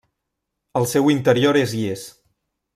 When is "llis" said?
1.83-2.09